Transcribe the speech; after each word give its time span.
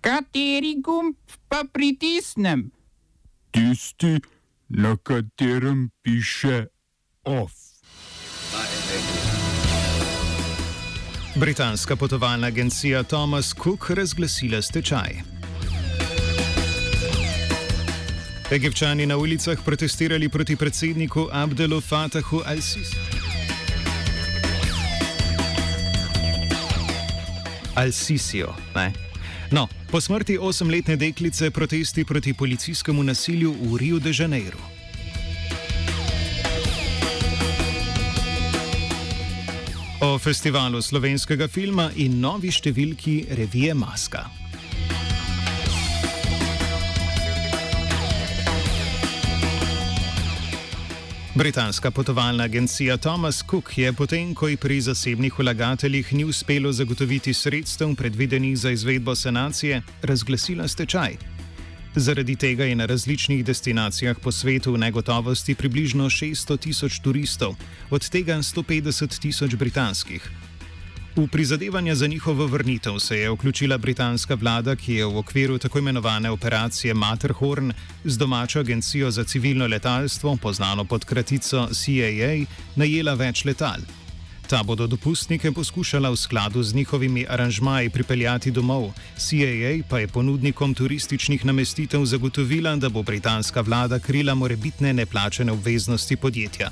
Kateri 0.00 0.80
gumb 0.80 1.16
pa 1.48 1.64
pritisnem? 1.72 2.70
Tisti, 3.50 4.20
na 4.68 4.96
katerem 4.96 5.90
piše 6.02 6.66
OF. 7.24 7.52
Britanska 11.36 11.96
potovalna 11.96 12.46
agencija 12.46 13.02
Thomas 13.02 13.54
Cook 13.62 13.90
razglasila 13.90 14.62
stečaj. 14.62 15.20
Egipčani 18.50 19.06
na 19.06 19.16
ulicah 19.16 19.58
protestirali 19.64 20.28
proti 20.28 20.56
predsedniku 20.56 21.28
Abdelu 21.32 21.80
Fatahu 21.80 22.42
al-Sisi. 22.46 22.96
Al-Sisijo, 27.74 28.54
ne? 28.74 29.09
No, 29.50 29.68
po 29.90 30.00
smrti 30.00 30.38
osemletne 30.38 30.96
deklice 30.96 31.50
protesti 31.50 32.04
proti 32.04 32.34
policijskemu 32.34 33.02
nasilju 33.02 33.54
v 33.62 33.76
Rio 33.76 33.98
de 33.98 34.12
Janeiro. 34.14 34.58
O 40.00 40.18
festivalu 40.18 40.82
slovenskega 40.82 41.48
filma 41.48 41.90
in 41.96 42.20
novi 42.20 42.48
številki 42.54 43.24
revije 43.36 43.74
Maska. 43.74 44.22
Britanska 51.40 51.90
potovalna 51.90 52.44
agencija 52.44 52.96
Thomas 52.96 53.44
Cook 53.50 53.78
je 53.78 53.92
potem, 53.92 54.34
ko 54.34 54.48
ji 54.48 54.56
pri 54.56 54.80
zasebnih 54.80 55.38
vlagateljih 55.38 56.12
ni 56.12 56.24
uspelo 56.24 56.72
zagotoviti 56.72 57.34
sredstev 57.34 57.94
predvidenih 57.96 58.58
za 58.58 58.70
izvedbo 58.70 59.14
sanacije, 59.14 59.82
razglasila 60.02 60.68
stečaj. 60.68 61.16
Zaradi 61.94 62.36
tega 62.36 62.64
je 62.64 62.76
na 62.76 62.86
različnih 62.86 63.44
destinacijah 63.44 64.16
po 64.22 64.32
svetu 64.32 64.72
v 64.72 64.78
negotovosti 64.78 65.54
približno 65.54 66.10
600 66.10 66.58
tisoč 66.58 67.00
turistov, 67.00 67.56
od 67.90 68.08
tega 68.08 68.36
150 68.36 69.18
tisoč 69.20 69.54
britanskih. 69.54 70.49
V 71.16 71.26
prizadevanja 71.26 71.94
za 71.94 72.06
njihovo 72.06 72.46
vrnitev 72.46 72.98
se 72.98 73.18
je 73.18 73.30
vključila 73.30 73.78
britanska 73.78 74.34
vlada, 74.34 74.76
ki 74.76 74.94
je 74.94 75.06
v 75.06 75.16
okviru 75.18 75.58
tako 75.58 75.78
imenovane 75.78 76.30
operacije 76.30 76.94
Matterhorn 76.94 77.72
z 78.04 78.16
domačo 78.16 78.60
agencijo 78.60 79.10
za 79.10 79.24
civilno 79.24 79.66
letalstvo, 79.66 80.36
poznano 80.36 80.84
pod 80.84 81.04
kratico 81.04 81.68
CAA, 81.72 82.46
najela 82.76 83.14
več 83.14 83.44
letal. 83.44 83.80
Ta 84.46 84.62
bodo 84.62 84.86
dopustnike 84.86 85.52
poskušala 85.52 86.10
v 86.10 86.16
skladu 86.16 86.62
z 86.62 86.74
njihovimi 86.74 87.26
aranžmaji 87.28 87.90
pripeljati 87.90 88.50
domov, 88.50 88.92
CAA 89.16 89.82
pa 89.88 89.98
je 89.98 90.08
ponudnikom 90.08 90.74
turističnih 90.74 91.44
namestitev 91.44 92.04
zagotovila, 92.04 92.76
da 92.76 92.88
bo 92.88 93.02
britanska 93.02 93.60
vlada 93.60 93.98
krila 93.98 94.34
morebitne 94.34 94.92
neplačene 94.92 95.52
obveznosti 95.52 96.16
podjetja. 96.16 96.70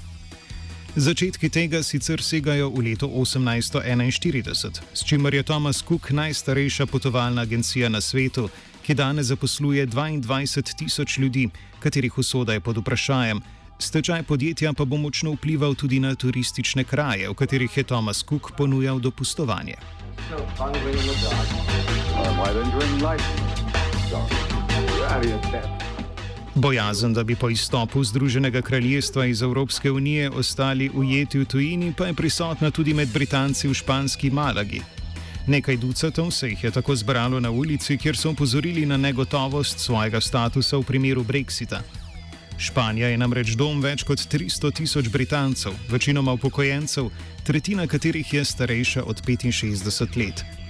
Začetki 0.99 1.47
tega 1.47 1.79
sicer 1.87 2.19
segajo 2.19 2.75
v 2.75 2.91
leto 2.91 3.07
1841, 3.07 4.83
s 4.95 5.01
čimer 5.07 5.35
je 5.35 5.43
Thomas 5.47 5.79
Cook 5.79 6.11
najstarejša 6.11 6.87
potovalna 6.87 7.43
agencija 7.43 7.89
na 7.89 8.01
svetu, 8.01 8.49
ki 8.83 8.95
danes 8.99 9.31
zaposluje 9.31 9.87
22 9.87 10.75
tisoč 10.79 11.19
ljudi, 11.19 11.49
katerih 11.79 12.19
usoda 12.19 12.53
je 12.53 12.61
pod 12.61 12.83
vprašanjem. 12.83 13.41
Stečaj 13.79 14.23
podjetja 14.23 14.73
pa 14.73 14.85
bo 14.85 14.97
močno 14.97 15.39
vplival 15.39 15.75
tudi 15.75 16.01
na 16.01 16.15
turistične 16.15 16.85
kraje, 16.85 17.31
v 17.31 17.35
katerih 17.35 17.77
je 17.77 17.85
Thomas 17.85 18.25
Cook 18.27 18.51
ponujal 18.59 18.99
dopustovanje. 18.99 19.79
Bojazen, 26.59 27.13
da 27.15 27.25
bi 27.25 27.37
po 27.37 27.51
izstopu 27.51 28.05
Združenega 28.05 28.63
kraljestva 28.63 29.27
iz 29.27 29.43
Evropske 29.43 29.91
unije 29.91 30.31
ostali 30.31 30.91
ujeti 30.95 31.39
v 31.39 31.45
tujini, 31.45 31.93
pa 31.97 32.07
je 32.07 32.15
prisotna 32.15 32.71
tudi 32.71 32.95
med 32.95 33.09
Britanci 33.09 33.69
v 33.69 33.75
španski 33.75 34.31
Malagi. 34.31 34.83
Nekaj 35.47 35.77
ducatov 35.77 36.31
se 36.31 36.49
jih 36.49 36.65
je 36.65 36.71
tako 36.71 36.97
zbralo 36.97 37.41
na 37.41 37.51
ulici, 37.51 37.99
kjer 37.99 38.17
so 38.17 38.31
upozorili 38.31 38.87
na 38.87 38.97
negotovost 38.97 39.79
svojega 39.79 40.21
statusa 40.21 40.77
v 40.77 40.83
primeru 40.83 41.25
Brexita. 41.25 41.81
Španija 42.59 43.09
je 43.09 43.19
namreč 43.19 43.55
dom 43.55 43.81
več 43.81 44.03
kot 44.03 44.19
300 44.19 44.75
tisoč 44.75 45.09
Britancev, 45.09 45.73
večinoma 45.89 46.33
upokojencev, 46.33 47.11
tretjina 47.47 47.87
katerih 47.87 48.35
je 48.35 48.45
starejša 48.45 49.03
od 49.03 49.23
65 49.23 50.17
let. 50.17 50.68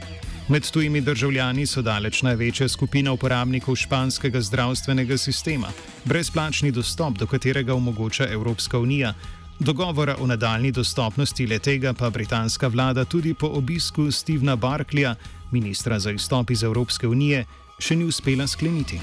Med 0.48 0.70
tujimi 0.70 1.00
državljani 1.00 1.66
so 1.66 1.82
daleč 1.84 2.22
največja 2.24 2.68
skupina 2.72 3.12
uporabnikov 3.12 3.76
španskega 3.76 4.40
zdravstvenega 4.40 5.18
sistema, 5.20 5.68
brezplačni 6.04 6.70
dostop 6.72 7.18
do 7.18 7.26
katerega 7.26 7.74
omogoča 7.74 8.26
Evropska 8.32 8.78
unija. 8.78 9.12
Dogovora 9.58 10.16
o 10.20 10.26
nadaljni 10.26 10.72
dostopnosti 10.72 11.46
letega 11.46 11.92
pa 11.92 12.10
britanska 12.10 12.68
vlada 12.68 13.04
tudi 13.04 13.34
po 13.34 13.46
obisku 13.46 14.10
Stevena 14.12 14.56
Barkleya, 14.56 15.14
ministra 15.50 15.98
za 15.98 16.10
izstop 16.10 16.50
iz 16.50 16.62
Evropske 16.62 17.08
unije, 17.08 17.44
še 17.78 17.96
ni 17.96 18.04
uspela 18.04 18.46
skleniti. 18.46 19.00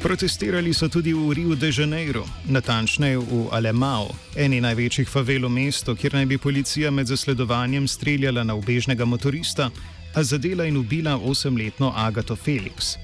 Protestirali 0.00 0.72
so 0.72 0.88
tudi 0.88 1.12
v 1.12 1.32
Rio 1.32 1.54
de 1.54 1.68
Janeiro, 1.68 2.24
natančneje 2.48 3.18
v 3.18 3.52
Alemao, 3.52 4.08
eni 4.32 4.56
največjih 4.60 5.04
favel 5.04 5.44
v 5.44 5.52
mestu, 5.52 5.92
kjer 5.92 6.16
naj 6.16 6.26
bi 6.26 6.38
policija 6.40 6.88
med 6.90 7.06
zasledovanjem 7.06 7.84
streljala 7.84 8.40
na 8.44 8.56
ubežnega 8.56 9.04
motorista, 9.04 9.68
a 10.16 10.22
zadela 10.24 10.64
in 10.64 10.80
ubila 10.80 11.18
osemletno 11.20 11.92
Agato 11.92 12.36
Felix. 12.36 12.96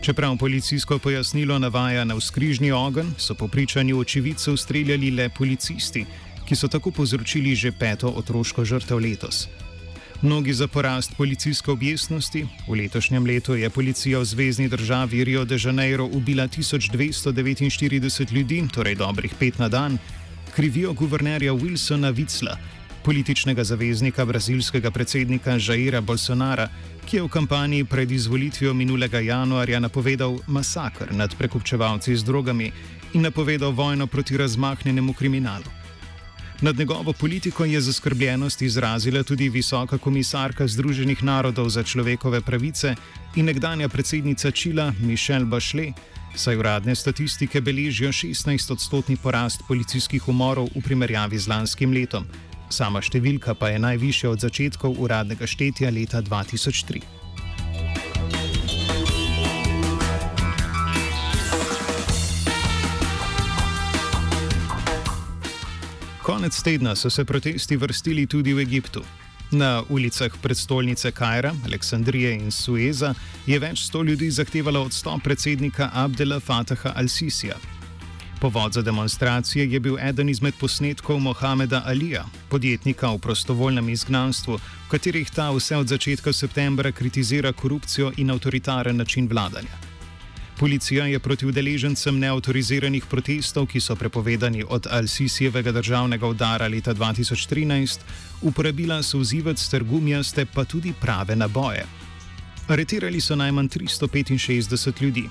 Čeprav 0.00 0.38
policijsko 0.40 0.98
pojasnilo 0.98 1.58
navaja 1.58 2.04
na 2.04 2.16
vzkrižni 2.16 2.72
ogenj, 2.72 3.12
so 3.18 3.34
po 3.34 3.48
pričanju 3.48 3.98
očividcev 3.98 4.56
streljali 4.56 5.10
le 5.10 5.28
policisti, 5.28 6.06
ki 6.48 6.56
so 6.56 6.68
tako 6.68 6.90
povzročili 6.90 7.54
že 7.54 7.72
peto 7.72 8.08
otroško 8.08 8.64
žrtev 8.64 8.98
letos. 8.98 9.48
Mnogi 10.22 10.52
za 10.54 10.68
porast 10.68 11.16
policijske 11.16 11.70
objestnosti. 11.70 12.46
V 12.68 12.74
letošnjem 12.74 13.26
letu 13.26 13.54
je 13.54 13.70
policija 13.70 14.18
v 14.18 14.24
zvezdni 14.24 14.68
državi 14.68 15.24
Rio 15.24 15.44
de 15.44 15.58
Janeiro 15.64 16.04
ubila 16.06 16.48
1249 16.48 18.32
ljudi, 18.32 18.62
torej 18.72 18.94
dobrih 18.94 19.34
pet 19.38 19.58
na 19.58 19.68
dan, 19.68 19.98
krivijo 20.54 20.92
guvernerja 20.92 21.52
Wilsona 21.52 22.14
Vicla, 22.14 22.56
političnega 23.04 23.64
zaveznika 23.64 24.24
brazilskega 24.24 24.90
predsednika 24.90 25.58
Jaira 25.58 26.00
Bolsonara, 26.00 26.68
ki 27.06 27.16
je 27.16 27.22
v 27.22 27.28
kampanji 27.28 27.84
pred 27.84 28.10
izvolitvijo 28.10 28.74
minulega 28.74 29.20
januarja 29.20 29.80
napovedal 29.80 30.38
masakr 30.46 31.12
nad 31.12 31.34
prekupčevalci 31.38 32.16
z 32.16 32.24
drogami 32.24 32.72
in 33.12 33.22
napovedal 33.22 33.70
vojno 33.70 34.06
proti 34.06 34.36
razmahnjenemu 34.36 35.12
kriminalu. 35.12 35.81
Nad 36.62 36.78
njegovo 36.78 37.12
politiko 37.12 37.64
je 37.64 37.80
zaskrbljenost 37.80 38.62
izrazila 38.62 39.22
tudi 39.22 39.48
visoka 39.48 39.98
komisarka 39.98 40.66
Združenih 40.66 41.22
narodov 41.24 41.68
za 41.68 41.82
človekove 41.82 42.40
pravice 42.40 42.94
in 43.36 43.44
nekdanja 43.44 43.88
predsednica 43.88 44.50
Čila 44.50 44.92
Mišel 45.00 45.44
Bašle, 45.44 45.92
saj 46.36 46.56
uradne 46.56 46.94
statistike 46.94 47.60
beležijo 47.60 48.12
16-odstotni 48.12 49.16
porast 49.22 49.62
policijskih 49.68 50.28
umorov 50.28 50.68
v 50.76 50.82
primerjavi 50.84 51.38
z 51.38 51.48
lanskim 51.48 51.92
letom. 51.92 52.26
Sama 52.70 53.02
številka 53.02 53.54
pa 53.54 53.68
je 53.68 53.82
najvišja 53.82 54.30
od 54.30 54.40
začetkov 54.40 55.02
uradnega 55.02 55.46
štetja 55.46 55.90
leta 55.90 56.22
2003. 56.22 57.21
Konec 66.22 66.62
tedna 66.62 66.94
so 66.96 67.10
se 67.10 67.24
protesti 67.24 67.76
vrstili 67.76 68.26
tudi 68.26 68.54
v 68.54 68.60
Egiptu. 68.60 69.02
Na 69.50 69.82
ulicah 69.88 70.30
predstolnice 70.42 71.10
Kajra, 71.10 71.54
Aleksandrije 71.66 72.34
in 72.34 72.50
Sueza 72.50 73.14
je 73.46 73.58
več 73.58 73.82
sto 73.88 74.02
ljudi 74.02 74.30
zahtevalo 74.30 74.84
odstop 74.86 75.22
predsednika 75.22 75.90
Abdela 75.94 76.40
Fataha 76.40 76.94
al-Sisija. 76.96 77.58
Povod 78.40 78.72
za 78.72 78.82
demonstracije 78.82 79.66
je 79.72 79.80
bil 79.80 79.98
eden 79.98 80.28
izmed 80.28 80.54
posnetkov 80.60 81.18
Mohameda 81.18 81.82
Alija, 81.86 82.24
podjetnika 82.48 83.10
v 83.10 83.18
prostovoljnem 83.18 83.88
izgnanstvu, 83.88 84.56
v 84.56 84.90
katerih 84.90 85.30
ta 85.30 85.50
vse 85.50 85.76
od 85.76 85.88
začetka 85.88 86.32
septembra 86.32 86.92
kritizira 86.92 87.52
korupcijo 87.52 88.12
in 88.16 88.30
avtoritaren 88.30 88.96
način 88.96 89.28
vladanja. 89.28 89.91
Policija 90.58 91.06
je 91.06 91.18
proti 91.18 91.46
udeležencem 91.46 92.18
neautoriziranih 92.18 93.06
protestov, 93.10 93.66
ki 93.66 93.80
so 93.80 93.96
prepovedani 93.96 94.64
od 94.68 94.86
Al-Sisijevega 94.90 95.72
državnega 95.72 96.26
udara 96.26 96.68
leta 96.68 96.94
2013, 96.94 98.00
uporabila 98.42 99.02
sozivec 99.02 99.68
ter 99.68 99.84
gumijaste, 99.84 100.46
pa 100.46 100.64
tudi 100.64 100.92
prave 101.00 101.36
naboje. 101.36 101.86
Aretirali 102.68 103.20
so 103.20 103.36
najmanj 103.36 103.68
365 103.68 105.02
ljudi. 105.02 105.28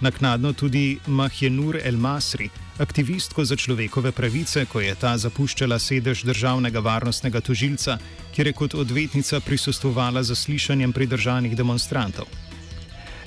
naknadno 0.00 0.52
tudi 0.52 0.98
Mahjenur 1.06 1.78
El 1.84 1.96
Masri, 1.96 2.48
aktivistko 2.78 3.44
za 3.44 3.56
človekove 3.56 4.12
pravice, 4.12 4.64
ko 4.64 4.80
je 4.80 4.94
ta 4.94 5.16
zapuščala 5.18 5.78
sedež 5.78 6.24
državnega 6.24 6.80
varnostnega 6.80 7.40
tožilca, 7.40 7.98
kjer 8.34 8.46
je 8.46 8.52
kot 8.52 8.74
odvetnica 8.74 9.40
prisustvovala 9.40 10.22
zaslišanjem 10.22 10.92
pridržanih 10.92 11.56
demonstrantov. 11.56 12.49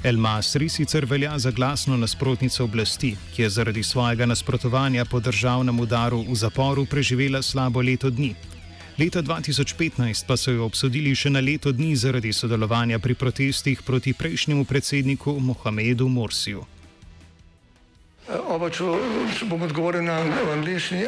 El 0.04 0.18
Masri 0.18 0.70
sicer 0.70 1.06
velja 1.06 1.40
za 1.40 1.52
glasno 1.52 1.98
nasprotnico 1.98 2.64
oblasti, 2.64 3.16
ki 3.36 3.42
je 3.42 3.50
zaradi 3.50 3.84
svojega 3.84 4.26
nasprotovanja 4.26 5.06
po 5.06 5.20
državnem 5.20 5.80
udaru 5.80 6.26
v 6.28 6.36
zaporu 6.36 6.86
preživela 6.86 7.42
slabo 7.42 7.82
leto 7.82 8.10
dni. 8.10 8.36
Leta 9.00 9.22
2015 9.22 10.28
pa 10.28 10.38
so 10.38 10.52
jo 10.52 10.66
obsodili 10.66 11.16
še 11.16 11.30
na 11.30 11.40
leto 11.40 11.72
dni 11.72 11.96
zaradi 11.96 12.34
sodelovanja 12.34 13.00
pri 13.00 13.16
protestih 13.16 13.82
proti 13.82 14.14
prejšnjemu 14.14 14.66
predsedniku 14.66 15.40
Mohamedu 15.40 16.10
Morsiju. 16.10 16.66
Oba, 18.28 18.70
če, 18.70 18.84
če 19.40 19.48
bom 19.48 19.64
odgovoril 19.64 20.04
na 20.04 20.20
angliški. 20.52 21.08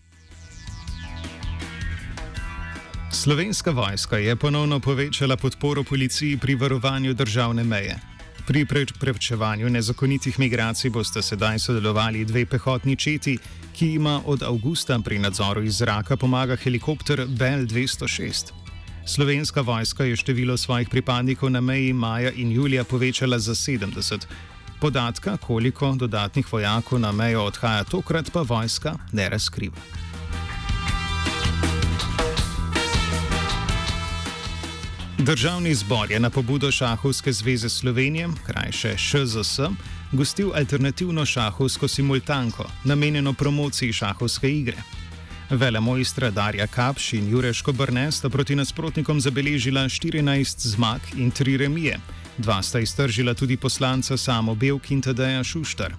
Slovenska 3.13 3.71
vojska 3.71 4.17
je 4.17 4.35
ponovno 4.35 4.79
povečala 4.79 5.35
podporo 5.37 5.83
policiji 5.83 6.37
pri 6.37 6.55
varovanju 6.55 7.13
državne 7.13 7.63
meje. 7.63 7.99
Pri 8.47 8.65
pre- 8.65 8.99
preučevanju 8.99 9.69
nezakonitih 9.69 10.39
migracij 10.39 10.89
boste 10.89 11.21
sedaj 11.21 11.59
sodelovali 11.59 12.25
dve 12.25 12.45
pehotni 12.45 12.95
četi, 12.95 13.37
ki 13.75 13.93
ima 13.93 14.21
od 14.25 14.43
avgusta 14.43 14.99
pri 14.99 15.19
nadzoru 15.19 15.63
iz 15.63 15.77
zraka 15.77 16.17
pomaga 16.17 16.55
helikopter 16.55 17.25
Bell 17.27 17.65
206. 17.65 18.51
Slovenska 19.05 19.61
vojska 19.61 20.03
je 20.03 20.15
število 20.15 20.57
svojih 20.57 20.89
pripadnikov 20.89 21.49
na 21.49 21.61
meji 21.61 21.93
maja 21.93 22.31
in 22.31 22.51
julija 22.51 22.83
povečala 22.83 23.39
za 23.39 23.55
70. 23.55 24.25
Podatka, 24.81 25.37
koliko 25.37 25.95
dodatnih 25.95 26.53
vojakov 26.53 26.99
na 26.99 27.11
mejo 27.11 27.43
odhaja 27.43 27.83
tokrat, 27.83 28.31
pa 28.31 28.41
vojska 28.41 28.95
ne 29.11 29.29
razkriva. 29.29 30.10
Državni 35.25 35.75
zbor 35.75 36.11
je 36.11 36.19
na 36.19 36.29
pobudo 36.29 36.71
Šahovske 36.71 37.31
zveze 37.33 37.69
Slovenije, 37.69 38.27
krajše 38.45 38.97
ŠZS, 38.97 39.59
gostil 40.11 40.51
alternativno 40.55 41.25
šahovsko 41.25 41.87
simultanko, 41.87 42.65
namenjeno 42.83 43.33
promociji 43.33 43.93
šahovske 43.93 44.51
igre. 44.51 44.77
Vele 45.49 45.79
mojstra 45.79 46.31
Darja 46.31 46.67
Kapš 46.67 47.13
in 47.13 47.29
Jureško 47.29 47.71
Brne 47.71 48.11
sta 48.11 48.29
proti 48.29 48.55
nasprotnikom 48.55 49.21
zabeležila 49.21 49.81
14 49.81 50.67
zmag 50.67 51.01
in 51.17 51.31
3 51.31 51.57
remije. 51.57 51.99
Dva 52.37 52.61
sta 52.63 52.79
iztržila 52.79 53.33
tudi 53.33 53.57
poslanca 53.57 54.17
Samo 54.17 54.55
Belk 54.55 54.91
in 54.91 55.01
Tadeja 55.01 55.43
Šuštar. 55.43 55.93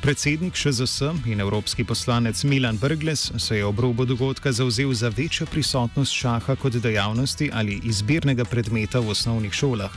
Predsednik 0.00 0.56
ŠZS 0.56 1.02
in 1.26 1.40
evropski 1.40 1.84
poslanec 1.84 2.44
Milan 2.44 2.78
Brgles 2.78 3.32
se 3.38 3.56
je 3.56 3.64
ob 3.64 3.80
robu 3.80 4.04
dogodka 4.04 4.52
zauzel 4.52 4.92
za 4.92 5.08
večjo 5.08 5.46
prisotnost 5.46 6.12
šaha 6.12 6.56
kot 6.56 6.72
dejavnosti 6.72 7.50
ali 7.52 7.80
izbirnega 7.84 8.44
predmeta 8.44 9.00
v 9.00 9.08
osnovnih 9.08 9.52
šolah. 9.52 9.92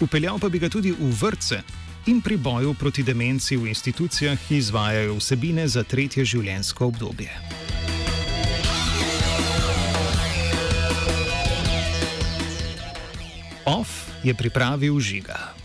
Upeljal 0.00 0.38
pa 0.38 0.48
bi 0.48 0.58
ga 0.58 0.68
tudi 0.68 0.92
v 0.92 1.10
vrtce 1.20 1.62
in 2.06 2.20
pri 2.20 2.36
boju 2.36 2.74
proti 2.74 3.02
demenci 3.02 3.56
v 3.56 3.68
institucijah, 3.68 4.38
ki 4.48 4.56
izvajajo 4.56 5.16
vsebine 5.16 5.68
za 5.68 5.82
tretje 5.82 6.24
življenjsko 6.24 6.86
obdobje. 6.86 7.32
OF 13.64 14.08
je 14.24 14.34
pripravil 14.34 15.00
žiga. 15.00 15.57